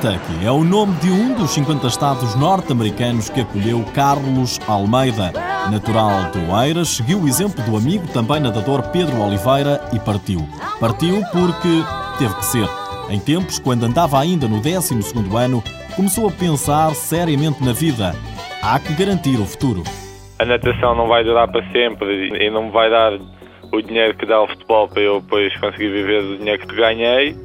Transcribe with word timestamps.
Kentucky 0.00 0.46
é 0.46 0.50
o 0.50 0.64
nome 0.64 0.94
de 1.00 1.10
um 1.10 1.34
dos 1.34 1.50
50 1.50 1.86
estados 1.86 2.34
norte-americanos 2.34 3.28
que 3.28 3.40
acolheu 3.40 3.84
Carlos 3.92 4.58
Almeida. 4.66 5.49
Natural 5.70 6.32
de 6.32 6.50
Oeiras, 6.50 6.88
seguiu 6.88 7.20
o 7.20 7.28
exemplo 7.28 7.62
do 7.62 7.76
amigo, 7.76 8.06
também 8.08 8.40
nadador 8.40 8.82
Pedro 8.90 9.22
Oliveira 9.22 9.80
e 9.92 10.00
partiu. 10.00 10.40
Partiu 10.80 11.22
porque 11.32 11.68
teve 12.18 12.34
que 12.34 12.44
ser. 12.44 12.68
Em 13.08 13.20
tempos, 13.20 13.60
quando 13.60 13.84
andava 13.84 14.18
ainda 14.18 14.48
no 14.48 14.60
12 14.60 14.94
ano, 15.36 15.62
começou 15.94 16.28
a 16.28 16.32
pensar 16.32 16.92
seriamente 16.94 17.64
na 17.64 17.72
vida. 17.72 18.12
Há 18.62 18.80
que 18.80 18.92
garantir 18.94 19.38
o 19.40 19.46
futuro. 19.46 19.84
A 20.40 20.44
natação 20.44 20.96
não 20.96 21.06
vai 21.06 21.22
durar 21.22 21.46
para 21.46 21.62
sempre 21.70 22.44
e 22.44 22.50
não 22.50 22.64
me 22.64 22.70
vai 22.72 22.90
dar 22.90 23.12
o 23.72 23.80
dinheiro 23.80 24.16
que 24.16 24.26
dá 24.26 24.42
o 24.42 24.48
futebol 24.48 24.88
para 24.88 25.02
eu 25.02 25.20
depois 25.20 25.56
conseguir 25.58 25.90
viver 25.90 26.22
do 26.22 26.38
dinheiro 26.38 26.66
que 26.66 26.74
ganhei, 26.74 27.36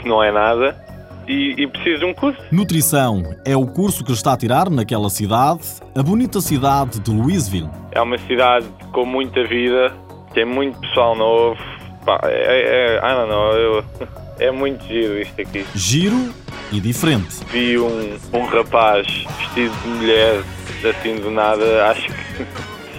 que 0.00 0.08
não 0.08 0.22
é 0.22 0.30
nada 0.30 0.91
e, 1.26 1.54
e 1.62 1.66
preciso 1.66 2.00
de 2.00 2.04
um 2.04 2.14
curso. 2.14 2.40
Nutrição 2.50 3.22
é 3.44 3.56
o 3.56 3.66
curso 3.66 4.04
que 4.04 4.12
está 4.12 4.32
a 4.32 4.36
tirar 4.36 4.70
naquela 4.70 5.10
cidade, 5.10 5.62
a 5.94 6.02
bonita 6.02 6.40
cidade 6.40 7.00
de 7.00 7.10
Louisville. 7.10 7.68
É 7.92 8.00
uma 8.00 8.18
cidade 8.18 8.66
com 8.92 9.04
muita 9.04 9.44
vida, 9.44 9.92
tem 10.34 10.44
muito 10.44 10.78
pessoal 10.80 11.16
novo. 11.16 11.60
Pá, 12.04 12.20
é, 12.24 12.30
é, 12.30 12.98
I 12.98 13.14
don't 13.14 13.28
know, 13.28 13.52
eu, 13.52 13.84
é 14.38 14.50
muito 14.50 14.84
giro 14.86 15.20
isto 15.20 15.40
aqui. 15.40 15.64
Giro 15.74 16.34
e 16.72 16.80
diferente. 16.80 17.44
Vi 17.50 17.78
um, 17.78 18.18
um 18.32 18.44
rapaz 18.46 19.06
vestido 19.38 19.74
de 19.82 19.88
mulher, 19.88 20.42
assim 20.88 21.16
do 21.16 21.30
nada, 21.30 21.90
acho 21.90 22.06
que 22.06 22.46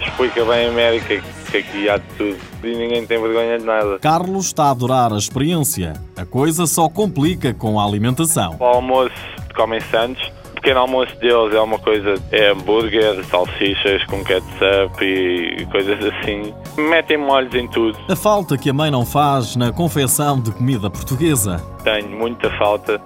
explica 0.06 0.44
bem 0.44 0.66
a 0.66 0.68
América 0.70 1.22
que 1.54 1.58
aqui 1.58 1.88
há 1.88 1.98
de 1.98 2.04
tudo 2.16 2.38
e 2.64 2.74
ninguém 2.74 3.06
tem 3.06 3.20
vergonha 3.20 3.58
de 3.58 3.64
nada. 3.64 3.98
Carlos 4.00 4.46
está 4.46 4.64
a 4.64 4.70
adorar 4.70 5.12
a 5.12 5.16
experiência. 5.16 5.92
A 6.16 6.24
coisa 6.24 6.66
só 6.66 6.88
complica 6.88 7.54
com 7.54 7.78
a 7.78 7.84
alimentação. 7.84 8.56
O 8.58 8.64
almoço 8.64 9.14
comem 9.54 9.80
santos. 9.80 10.32
O 10.50 10.54
pequeno 10.54 10.80
almoço 10.80 11.14
deles 11.18 11.54
é 11.54 11.60
uma 11.60 11.78
coisa, 11.78 12.14
é 12.32 12.50
hambúrguer, 12.50 13.22
salsichas 13.26 14.02
com 14.06 14.24
ketchup 14.24 15.04
e 15.04 15.66
coisas 15.66 15.98
assim. 16.06 16.54
Metem 16.76 17.18
molhos 17.18 17.54
em 17.54 17.68
tudo. 17.68 17.96
A 18.08 18.16
falta 18.16 18.56
que 18.56 18.70
a 18.70 18.72
mãe 18.72 18.90
não 18.90 19.04
faz 19.04 19.54
na 19.54 19.72
confecção 19.72 20.40
de 20.40 20.50
comida 20.50 20.90
portuguesa. 20.90 21.62
Tenho 21.84 22.08
muita 22.08 22.50
falta 22.56 23.00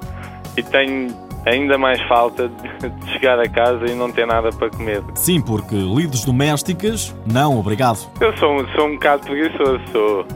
e 0.56 0.62
tenho 0.62 1.27
ainda 1.48 1.78
mais 1.78 2.00
falta 2.02 2.48
de 2.48 3.12
chegar 3.12 3.38
a 3.38 3.48
casa 3.48 3.86
e 3.86 3.94
não 3.94 4.10
ter 4.10 4.26
nada 4.26 4.50
para 4.50 4.70
comer. 4.70 5.02
Sim, 5.14 5.40
porque 5.40 5.74
lides 5.74 6.24
domésticas, 6.24 7.14
não, 7.26 7.58
obrigado. 7.58 7.98
Eu 8.20 8.36
sou, 8.36 8.66
sou 8.74 8.86
um 8.86 8.94
bocado 8.94 9.24
preguiçoso, 9.24 9.80
sou. 9.92 10.26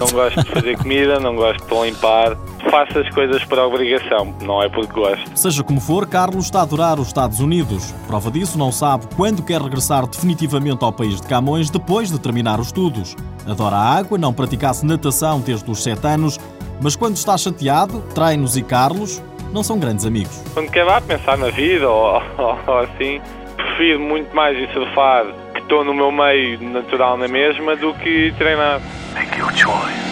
Não 0.00 0.08
gosto 0.08 0.42
de 0.42 0.50
fazer 0.50 0.78
comida, 0.78 1.18
não 1.18 1.34
gosto 1.34 1.66
de 1.66 1.86
limpar. 1.86 2.36
Faço 2.70 2.98
as 2.98 3.08
coisas 3.10 3.44
por 3.44 3.58
obrigação, 3.58 4.34
não 4.42 4.62
é 4.62 4.68
porque 4.68 4.92
gosto. 4.92 5.30
Seja 5.34 5.62
como 5.62 5.80
for, 5.80 6.06
Carlos 6.06 6.46
está 6.46 6.60
a 6.60 6.62
adorar 6.62 6.98
os 6.98 7.08
Estados 7.08 7.40
Unidos. 7.40 7.92
Prova 8.06 8.30
disso, 8.30 8.58
não 8.58 8.72
sabe 8.72 9.06
quando 9.16 9.42
quer 9.42 9.60
regressar 9.60 10.06
definitivamente 10.06 10.84
ao 10.84 10.92
país 10.92 11.20
de 11.20 11.26
Camões 11.26 11.70
depois 11.70 12.10
de 12.10 12.18
terminar 12.18 12.60
os 12.60 12.68
estudos. 12.68 13.16
Adora 13.46 13.76
a 13.76 13.96
água, 13.96 14.18
não 14.18 14.32
praticasse 14.32 14.84
natação 14.84 15.40
desde 15.40 15.70
os 15.70 15.82
7 15.82 16.06
anos, 16.06 16.40
mas 16.80 16.96
quando 16.96 17.16
está 17.16 17.36
chateado, 17.36 18.02
treinos 18.14 18.56
e 18.56 18.62
Carlos 18.62 19.22
não 19.52 19.62
são 19.62 19.78
grandes 19.78 20.04
amigos. 20.04 20.42
Quando 20.52 20.70
quer 20.70 20.84
lá 20.84 21.00
pensar 21.00 21.36
na 21.38 21.50
vida 21.50 21.88
ou, 21.88 22.22
ou, 22.38 22.58
ou 22.66 22.78
assim, 22.78 23.20
prefiro 23.56 24.00
muito 24.00 24.34
mais 24.34 24.56
surfar, 24.72 25.26
que 25.54 25.60
estou 25.60 25.84
no 25.84 25.94
meu 25.94 26.10
meio 26.10 26.60
natural 26.62 27.16
na 27.16 27.28
mesma, 27.28 27.76
do 27.76 27.92
que 27.94 28.32
treinar. 28.38 28.80
Make 29.14 29.38
your 29.38 29.52
choice. 29.52 30.06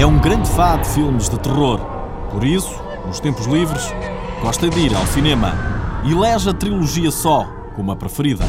É 0.00 0.06
um 0.06 0.18
grande 0.18 0.48
fã 0.50 0.78
de 0.80 0.88
filmes 0.88 1.28
de 1.28 1.38
terror. 1.40 1.80
Por 2.30 2.44
isso, 2.44 2.80
nos 3.06 3.18
tempos 3.18 3.46
livres, 3.46 3.92
gosta 4.40 4.68
de 4.68 4.78
ir 4.78 4.94
ao 4.94 5.04
cinema. 5.06 5.54
E 6.04 6.12
elege 6.12 6.48
a 6.48 6.54
trilogia 6.54 7.10
só 7.10 7.46
como 7.74 7.90
a 7.90 7.96
preferida. 7.96 8.44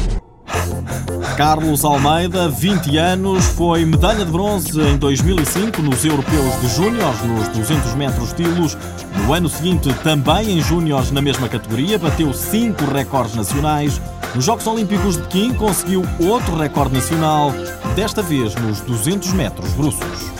Carlos 1.40 1.86
Almeida, 1.86 2.50
20 2.50 2.98
anos, 2.98 3.46
foi 3.46 3.86
medalha 3.86 4.26
de 4.26 4.30
bronze 4.30 4.78
em 4.78 4.98
2005 4.98 5.80
nos 5.80 6.04
Europeus 6.04 6.60
de 6.60 6.68
Júniores, 6.68 7.22
nos 7.22 7.48
200 7.48 7.94
metros 7.94 8.28
estilos. 8.28 8.76
No 9.24 9.32
ano 9.32 9.48
seguinte, 9.48 9.88
também 10.02 10.50
em 10.50 10.60
Júniores, 10.60 11.10
na 11.10 11.22
mesma 11.22 11.48
categoria, 11.48 11.98
bateu 11.98 12.30
cinco 12.34 12.84
recordes 12.84 13.34
nacionais. 13.36 13.98
Nos 14.34 14.44
Jogos 14.44 14.66
Olímpicos 14.66 15.16
de 15.16 15.22
Pequim, 15.22 15.54
conseguiu 15.54 16.02
outro 16.18 16.58
recorde 16.58 16.92
nacional, 16.92 17.52
desta 17.96 18.20
vez 18.20 18.54
nos 18.56 18.82
200 18.82 19.32
metros 19.32 19.72
brussos. 19.72 20.30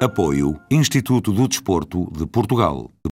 Apoio 0.00 0.58
Instituto 0.68 1.30
do 1.30 1.46
Desporto 1.46 2.10
de 2.10 2.26
Portugal. 2.26 2.90